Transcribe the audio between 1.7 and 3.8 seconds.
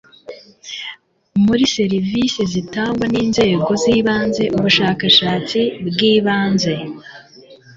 serivisi zitangwa n inzego